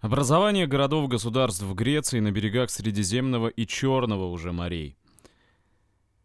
[0.00, 4.96] Образование городов-государств в Греции на берегах Средиземного и Черного уже морей.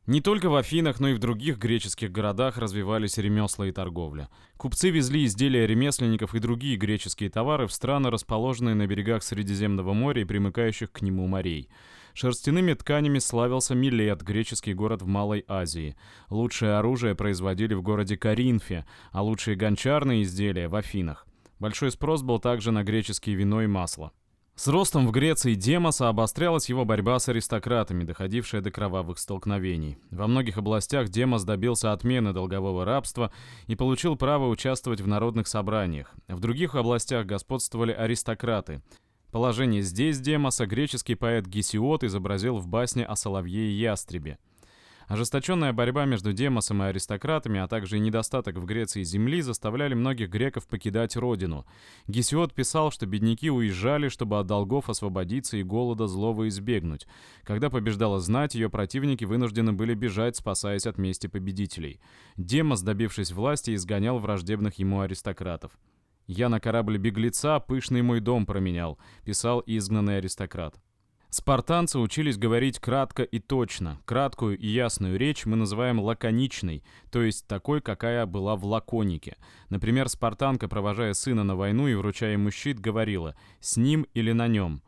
[0.07, 4.29] Не только в Афинах, но и в других греческих городах развивались ремесла и торговля.
[4.55, 10.21] Купцы везли изделия ремесленников и другие греческие товары в страны, расположенные на берегах Средиземного моря
[10.21, 11.67] и примыкающих к нему морей.
[12.13, 15.97] Шерстяными тканями славился Милет, греческий город в Малой Азии.
[16.29, 21.27] Лучшее оружие производили в городе Каринфе, а лучшие гончарные изделия в Афинах.
[21.59, 24.11] Большой спрос был также на греческие вино и масло.
[24.55, 29.97] С ростом в Греции Демоса обострялась его борьба с аристократами, доходившая до кровавых столкновений.
[30.11, 33.33] Во многих областях Демос добился отмены долгового рабства
[33.67, 36.13] и получил право участвовать в народных собраниях.
[36.29, 38.81] В других областях господствовали аристократы.
[39.29, 44.37] Положение здесь Демоса греческий поэт Гесиод изобразил в басне о соловье и ястребе.
[45.07, 50.67] Ожесточенная борьба между Демосом и аристократами, а также недостаток в Греции земли заставляли многих греков
[50.67, 51.65] покидать родину.
[52.07, 57.07] Гесиод писал, что бедняки уезжали, чтобы от долгов освободиться и голода злого избегнуть.
[57.43, 61.99] Когда побеждала знать, ее противники вынуждены были бежать, спасаясь от мести победителей.
[62.35, 65.71] Демос, добившись власти, изгонял враждебных ему аристократов.
[66.27, 70.75] «Я на корабле беглеца пышный мой дом променял»,— писал изгнанный аристократ.
[71.37, 73.99] Спартанцы учились говорить кратко и точно.
[74.05, 79.35] Краткую и ясную речь мы называем лаконичной, то есть такой, какая была в лаконике.
[79.67, 84.47] Например, спартанка, провожая сына на войну и вручая ему щит, говорила «с ним или на
[84.47, 84.81] нем».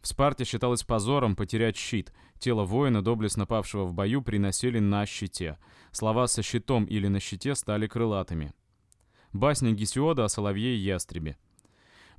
[0.00, 2.10] В Спарте считалось позором потерять щит.
[2.38, 5.58] Тело воина, доблестно павшего в бою, приносили на щите.
[5.90, 8.54] Слова «со щитом» или «на щите» стали крылатыми.
[9.34, 11.36] Басня Гесиода о соловье и ястребе.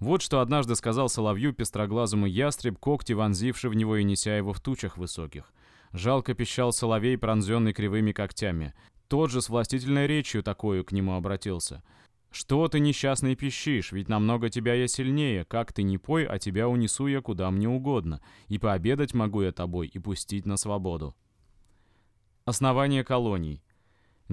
[0.04, 4.60] Вот что однажды сказал соловью пестроглазому ястреб, когти вонзивший в него и неся его в
[4.60, 5.54] тучах высоких.
[5.94, 8.74] Жалко пищал соловей, пронзенный кривыми когтями.
[9.08, 11.84] Тот же с властительной речью такую к нему обратился.
[12.32, 13.94] «Что ты, несчастный, пищишь?
[13.94, 15.46] Ведь намного тебя я сильнее.
[15.46, 18.20] Как ты не пой, а тебя унесу я куда мне угодно.
[18.50, 21.16] И пообедать могу я тобой, и пустить на свободу».
[22.44, 23.64] Основание колоний.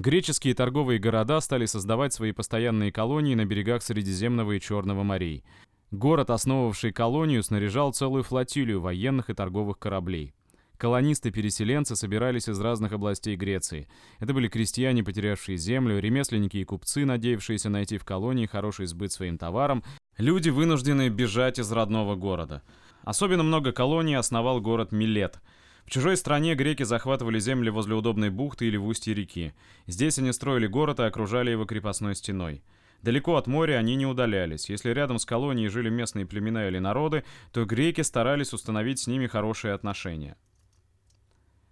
[0.00, 5.44] Греческие торговые города стали создавать свои постоянные колонии на берегах Средиземного и Черного морей.
[5.90, 10.32] Город, основывавший колонию, снаряжал целую флотилию военных и торговых кораблей.
[10.78, 13.88] Колонисты-переселенцы собирались из разных областей Греции.
[14.20, 19.36] Это были крестьяне, потерявшие землю, ремесленники и купцы, надеявшиеся найти в колонии хороший сбыт своим
[19.36, 19.84] товарам,
[20.16, 22.62] люди, вынужденные бежать из родного города.
[23.02, 25.40] Особенно много колоний основал город Милет–
[25.86, 29.54] в чужой стране греки захватывали земли возле удобной бухты или в устье реки.
[29.86, 32.62] Здесь они строили город и окружали его крепостной стеной.
[33.02, 34.68] Далеко от моря они не удалялись.
[34.68, 39.26] Если рядом с колонией жили местные племена или народы, то греки старались установить с ними
[39.26, 40.36] хорошие отношения.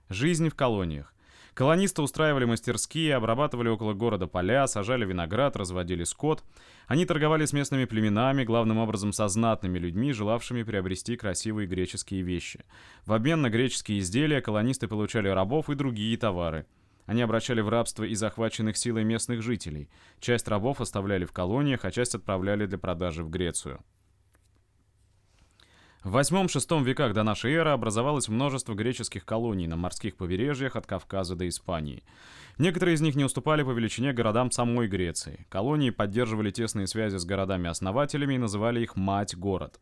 [0.08, 1.12] Жизнь в колониях.
[1.58, 6.44] Колонисты устраивали мастерские, обрабатывали около города поля, сажали виноград, разводили скот.
[6.86, 12.64] Они торговали с местными племенами, главным образом со знатными людьми, желавшими приобрести красивые греческие вещи.
[13.06, 16.64] В обмен на греческие изделия колонисты получали рабов и другие товары.
[17.06, 19.90] Они обращали в рабство и захваченных силой местных жителей.
[20.20, 23.80] Часть рабов оставляли в колониях, а часть отправляли для продажи в Грецию.
[26.08, 31.36] В 8-6 веках до нашей эры образовалось множество греческих колоний на морских побережьях от Кавказа
[31.36, 32.02] до Испании.
[32.56, 35.44] Некоторые из них не уступали по величине городам самой Греции.
[35.50, 39.80] Колонии поддерживали тесные связи с городами-основателями и называли их «мать-город».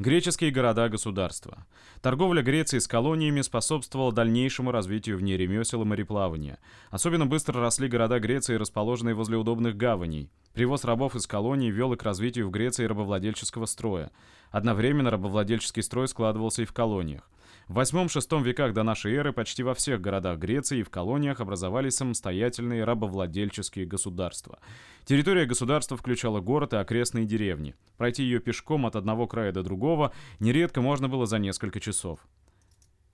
[0.00, 1.66] Греческие города-государства.
[2.02, 6.58] Торговля Греции с колониями способствовала дальнейшему развитию в ней ремесел и мореплавания.
[6.90, 10.32] Особенно быстро росли города Греции, расположенные возле удобных гаваней.
[10.52, 14.10] Привоз рабов из колоний вел и к развитию в Греции рабовладельческого строя.
[14.50, 17.30] Одновременно рабовладельческий строй складывался и в колониях.
[17.68, 21.96] В 8-6 веках до нашей эры почти во всех городах Греции и в колониях образовались
[21.96, 24.58] самостоятельные рабовладельческие государства.
[25.06, 27.74] Территория государства включала город и окрестные деревни.
[27.96, 32.20] Пройти ее пешком от одного края до другого нередко можно было за несколько часов.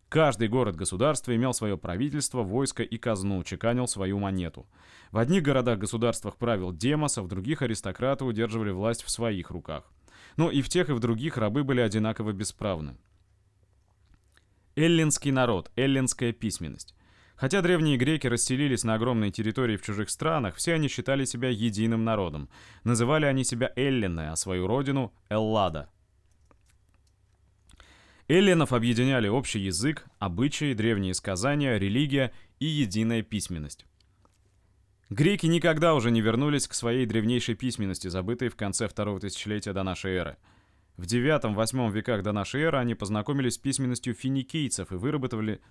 [0.09, 4.66] Каждый город-государство имел свое правительство, войско и казну, чеканил свою монету.
[5.12, 9.84] В одних городах-государствах правил Демос, а в других аристократы удерживали власть в своих руках.
[10.37, 12.97] Но и в тех, и в других рабы были одинаково бесправны.
[14.80, 16.94] Эллинский народ, эллинская письменность.
[17.36, 22.04] Хотя древние греки расселились на огромной территории в чужих странах, все они считали себя единым
[22.04, 22.48] народом.
[22.84, 25.91] Называли они себя эллины, а свою родину– Эллада–
[28.30, 33.86] Эллинов объединяли общий язык, обычаи, древние сказания, религия и единая письменность.
[35.09, 39.83] Греки никогда уже не вернулись к своей древнейшей письменности, забытой в конце второго тысячелетия до
[39.83, 40.36] нашей эры.
[41.00, 45.62] В IX-VIII веках до нашей эры они познакомились с письменностью финикийцев и выработали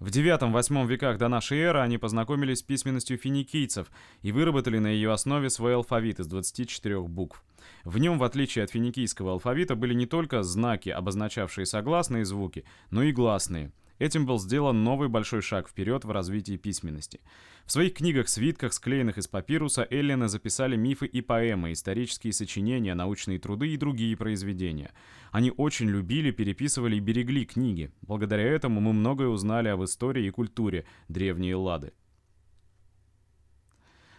[0.00, 3.86] В IX-VIII веках до нашей эры они познакомились с письменностью финикийцев
[4.22, 7.44] и выработали на ее основе свой алфавит из 24 букв.
[7.84, 13.04] В нем, в отличие от финикийского алфавита, были не только знаки, обозначавшие согласные звуки, но
[13.04, 13.70] и гласные.
[14.00, 17.20] Этим был сделан новый большой шаг вперед в развитии письменности.
[17.66, 23.68] В своих книгах-свитках, склеенных из папируса, эллины записали мифы и поэмы, исторические сочинения, научные труды
[23.68, 24.94] и другие произведения.
[25.32, 27.92] Они очень любили, переписывали и берегли книги.
[28.00, 31.92] Благодаря этому мы многое узнали об истории и культуре древней Эллады.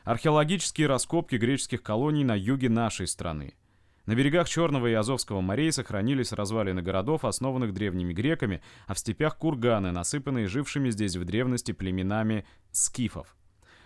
[0.03, 3.55] Археологические раскопки греческих колоний на юге нашей страны–
[4.05, 9.37] на берегах Черного и Азовского морей сохранились развалины городов, основанных древними греками, а в степях
[9.37, 13.35] курганы, насыпанные жившими здесь в древности племенами скифов.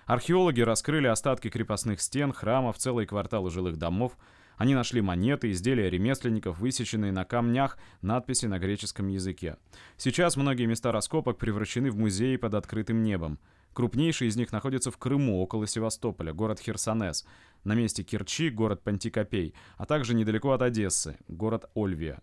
[0.05, 4.17] Археологи раскрыли остатки крепостных стен, храмов, целые кварталы жилых домов.
[4.55, 9.57] Они нашли монеты, изделия ремесленников, высеченные на камнях, надписи на греческом языке.
[9.97, 13.39] Сейчас многие места раскопок превращены в музеи под открытым небом.
[13.75, 17.25] Крупнейший из них находится в Крыму, около Севастополя, город Херсонес,
[17.65, 22.21] на месте Керчи, город Пантикопей, а также недалеко от Одессы, город Ольвия.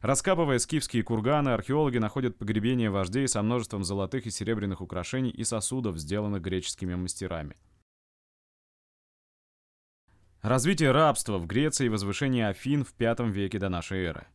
[0.00, 5.98] Раскапывая скифские курганы, археологи находят погребения вождей со множеством золотых и серебряных украшений и сосудов,
[5.98, 7.58] сделанных греческими мастерами.
[10.40, 14.26] Развитие рабства в Греции и возвышение Афин в V веке до нашей эры.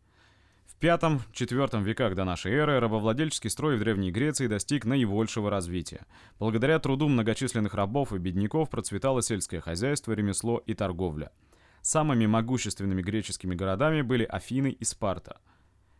[0.82, 6.06] V-IV веках до нашей эры рабовладельческий строй в Древней Греции достиг наибольшего развития.
[6.40, 11.34] Благодаря труду многочисленных рабов и бедняков процветало сельское хозяйство, ремесло и торговля.
[11.82, 15.42] Самыми могущественными греческими городами были Афины и Спарта.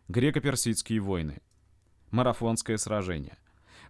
[0.08, 1.42] Греко-персидские войны.
[2.10, 3.36] Марафонское сражение.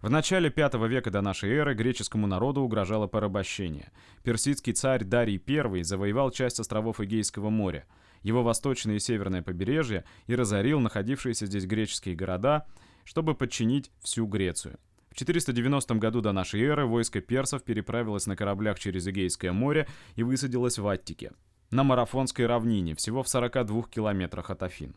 [0.01, 3.93] В начале V века до нашей эры греческому народу угрожало порабощение.
[4.23, 7.85] Персидский царь Дарий I завоевал часть островов Эгейского моря–
[8.23, 12.65] его восточное и северное побережье и разорил находившиеся здесь греческие города,
[13.03, 14.79] чтобы подчинить всю Грецию.
[15.11, 20.23] В 490 году до нашей эры войско персов переправилось на кораблях через Эгейское море и
[20.23, 21.33] высадилось в Аттике,
[21.69, 24.95] на Марафонской равнине, всего в 42 километрах от Афин.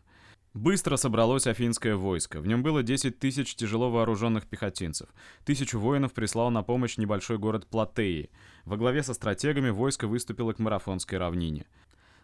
[0.55, 2.39] Быстро собралось афинское войско.
[2.39, 5.09] В нем было 10 тысяч тяжело вооруженных пехотинцев.
[5.43, 8.29] Тысячу воинов прислал на помощь небольшой город Платеи.
[8.63, 11.65] Во главе со стратегами войско выступило к Марафонской равнине.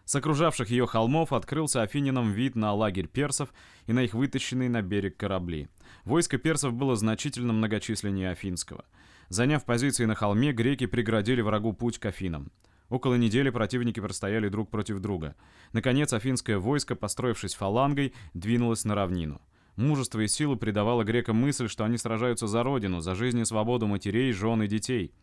[0.04, 3.52] С окружавших ее холмов открылся афининам вид на лагерь персов
[3.86, 5.68] и на их вытащенные на берег корабли.
[6.04, 8.84] Войско персов было значительно многочисленнее афинского.
[9.28, 12.50] Заняв позиции на холме, греки преградили врагу путь к Афинам.
[12.90, 15.34] Около недели противники простояли друг против друга.
[15.72, 19.40] Наконец, афинское войско, построившись фалангой, двинулось на равнину.
[19.76, 23.86] Мужество и силу придавало грекам мысль, что они сражаются за родину, за жизнь и свободу
[23.86, 25.14] матерей, жен и детей.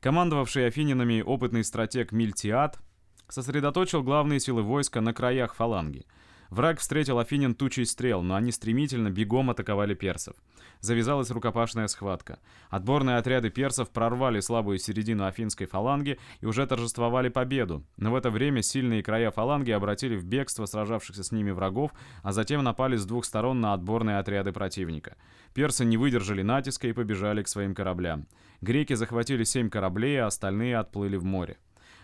[0.00, 2.78] Командовавший афининами опытный стратег Мильтиад
[3.28, 6.06] сосредоточил главные силы войска на краях фаланги.
[6.50, 10.34] Враг встретил Афинин тучей стрел, но они стремительно бегом атаковали персов.
[10.80, 12.38] Завязалась рукопашная схватка.
[12.70, 17.84] Отборные отряды персов прорвали слабую середину афинской фаланги и уже торжествовали победу.
[17.96, 21.92] Но в это время сильные края фаланги обратили в бегство сражавшихся с ними врагов,
[22.22, 25.16] а затем напали с двух сторон на отборные отряды противника.
[25.52, 28.26] Персы не выдержали натиска и побежали к своим кораблям.
[28.60, 31.58] Греки захватили семь кораблей, а остальные отплыли в море.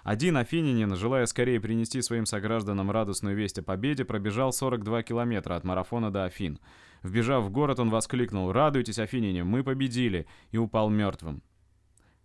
[0.04, 5.64] Один афинянин, желая скорее принести своим согражданам радостную весть о победе, пробежал 42 километра от
[5.64, 6.58] марафона до Афин.
[7.02, 11.42] Вбежав в город, он воскликнул «Радуйтесь, афиняне, мы победили!» и упал мертвым.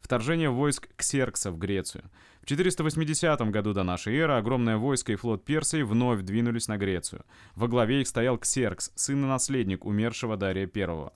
[0.01, 2.03] Вторжение войск Ксеркса в Грецию.
[2.41, 7.23] В 480 году до нашей эры огромное войско и флот Персии вновь двинулись на Грецию.
[7.55, 11.11] Во главе их стоял Ксеркс, сын и наследник умершего Дария I.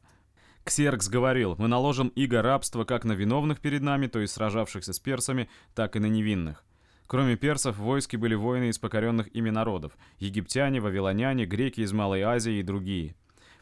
[0.63, 4.99] Ксеркс говорил, мы наложим иго рабства как на виновных перед нами, то есть сражавшихся с
[4.99, 6.63] персами, так и на невинных.
[7.05, 12.21] Кроме персов, в войске были воины из покоренных ими народов– египтяне, вавилоняне, греки из Малой
[12.21, 13.15] Азии и другие.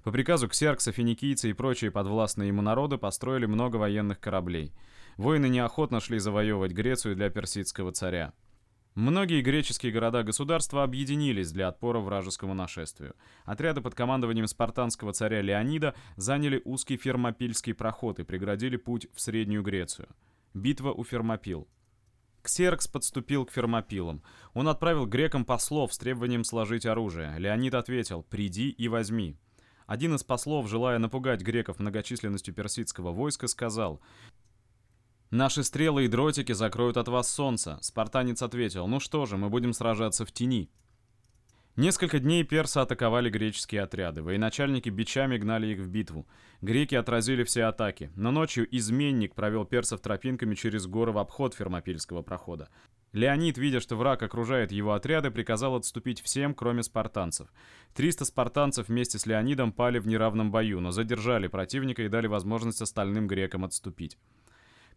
[0.03, 4.71] По приказу Ксеркса, финикийцы и прочие подвластные ему народы построили много военных кораблей.
[5.17, 8.33] Воины неохотно шли завоевывать Грецию для персидского царя.
[8.95, 13.15] Многие греческие города-государства объединились для отпора вражескому нашествию.
[13.45, 19.63] Отряды под командованием спартанского царя Леонида заняли узкий Фермопильский проход и преградили путь в Среднюю
[19.63, 20.09] Грецию.
[20.53, 21.69] Битва у Фермопил.
[22.41, 24.23] Ксеркс подступил к Фермопилам.
[24.53, 27.33] Он отправил грекам послов с требованием сложить оружие.
[27.37, 29.37] Леонид ответил «приди и возьми».
[29.85, 34.01] Один из послов, желая напугать греков многочисленностью персидского войска, сказал
[35.31, 38.85] «Наши стрелы и дротики закроют от вас солнце»,— спартанец ответил.
[38.87, 40.69] «Ну что же, мы будем сражаться в тени».
[41.77, 44.21] Несколько дней персы атаковали греческие отряды.
[44.21, 46.27] Военачальники бичами гнали их в битву.
[46.59, 48.11] Греки отразили все атаки.
[48.17, 52.67] Но ночью изменник провел персов тропинками через горы в обход Фермопильского прохода.
[53.13, 57.47] Леонид, видя, что враг окружает его отряды, приказал отступить всем, кроме спартанцев.
[57.93, 62.81] 300 спартанцев вместе с Леонидом пали в неравном бою, но задержали противника и дали возможность
[62.81, 64.17] остальным грекам отступить.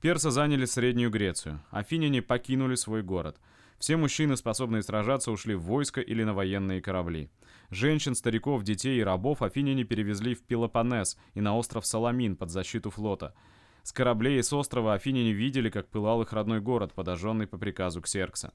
[0.04, 1.62] Персы заняли Среднюю Грецию.
[1.70, 3.40] Афиняне покинули свой город.
[3.78, 7.30] Все мужчины, способные сражаться, ушли в войско или на военные корабли.
[7.70, 12.90] Женщин, стариков, детей и рабов афиняне перевезли в Пелопоннес и на остров Саламин под защиту
[12.90, 13.34] флота–
[13.84, 18.00] с кораблей и с острова афиняне видели, как пылал их родной город, подожженный по приказу
[18.00, 18.54] Ксеркса.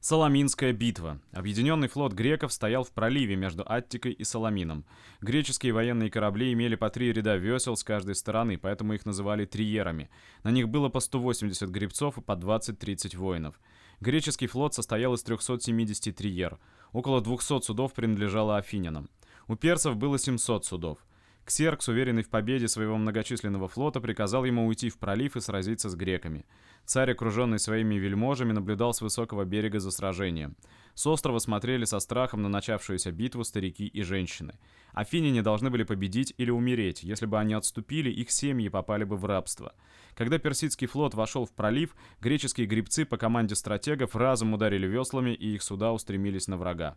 [0.00, 1.20] Саламинская битва.
[1.32, 4.84] Объединенный флот греков стоял в проливе между Аттикой и Саламином.
[5.20, 10.08] Греческие военные корабли имели по три ряда весел с каждой стороны, поэтому их называли триерами.
[10.44, 13.60] На них было по 180 гребцов и по 20-30 воинов.
[14.00, 16.58] Греческий флот состоял из 370 триер.
[16.92, 19.08] Около 200 судов принадлежало афинянам.
[19.48, 20.98] У персов было 700 судов.
[21.46, 25.94] Ксеркс, уверенный в победе своего многочисленного флота, приказал ему уйти в пролив и сразиться с
[25.94, 26.44] греками.
[26.84, 30.56] Царь, окруженный своими вельможами, наблюдал с высокого берега за сражением.
[30.94, 34.58] С острова смотрели со страхом на начавшуюся битву старики и женщины.
[34.92, 37.04] Афиняне должны были победить или умереть.
[37.04, 39.72] Если бы они отступили, их семьи попали бы в рабство.
[40.16, 45.54] Когда персидский флот вошел в пролив, греческие гребцы по команде стратегов разом ударили веслами, и
[45.54, 46.96] их суда устремились на врага.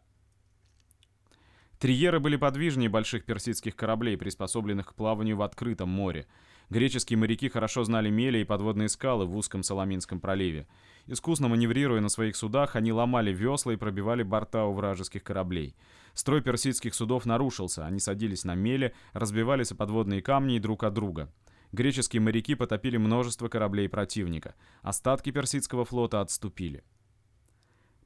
[1.80, 6.28] Триеры были подвижнее больших персидских кораблей, приспособленных к плаванию в открытом море.
[6.70, 10.68] Греческие моряки хорошо знали мели и подводные скалы в узком Соломинском проливе.
[11.08, 15.74] Искусно маневрируя на своих судах, они ломали весла и пробивали борта у вражеских кораблей.
[16.14, 20.94] Строй персидских судов нарушился, они садились на мели, разбивались о подводные камни и друг от
[20.94, 21.32] друга.
[21.72, 24.54] Греческие моряки потопили множество кораблей противника.
[24.82, 26.84] Остатки персидского флота отступили.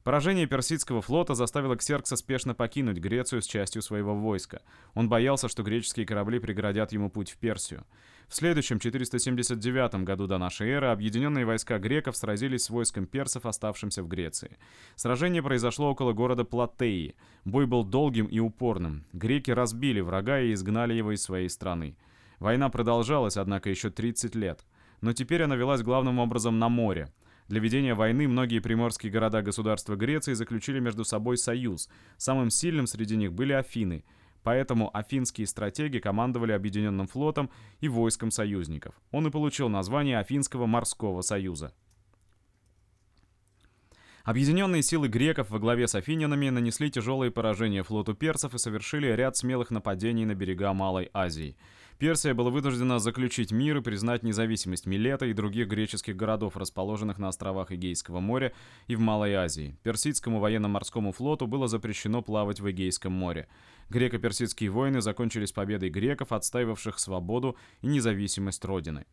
[0.04, 4.60] Поражение персидского флота заставило Ксеркса спешно покинуть Грецию с частью своего войска.
[4.92, 7.86] Он боялся, что греческие корабли преградят ему путь в Персию.
[8.28, 14.02] В следующем 479 году до нашей эры объединенные войска греков сразились с войском персов, оставшимся
[14.02, 14.58] в Греции.
[14.94, 17.16] Сражение произошло около города Платеи.
[17.46, 19.06] Бой был долгим и упорным.
[19.14, 21.96] Греки разбили врага и изгнали его из своей страны.
[22.40, 24.66] Война продолжалась, однако, еще 30 лет.
[25.00, 27.10] Но теперь она велась главным образом на море.
[27.48, 31.90] Для ведения войны многие приморские города-государства Греции заключили между собой союз.
[32.16, 34.04] Самым сильным среди них были Афины.
[34.42, 38.94] Поэтому афинские стратеги командовали Объединенным флотом и войском союзников.
[39.10, 41.72] Он и получил название Афинского морского союза.
[44.24, 49.36] Объединенные силы греков во главе с афинянами нанесли тяжелые поражения флоту персов и совершили ряд
[49.36, 51.58] смелых нападений на берега Малой Азии.
[51.98, 57.28] Персия была вынуждена заключить мир и признать независимость Милета и других греческих городов, расположенных на
[57.28, 58.52] островах Эгейского моря
[58.88, 59.78] и в Малой Азии.
[59.84, 63.46] Персидскому военно-морскому флоту было запрещено плавать в Эгейском море.
[63.90, 69.06] Греко-персидские войны закончились победой греков, отстаивавших свободу и независимость Родины.